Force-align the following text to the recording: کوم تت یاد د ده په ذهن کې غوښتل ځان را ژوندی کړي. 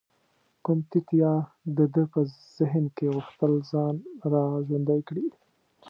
کوم 0.63 0.79
تت 0.89 1.07
یاد 1.21 1.45
د 1.77 1.79
ده 1.93 2.03
په 2.13 2.19
ذهن 2.57 2.85
کې 2.95 3.05
غوښتل 3.15 3.53
ځان 3.71 3.95
را 4.31 4.43
ژوندی 4.67 5.01
کړي. 5.07 5.25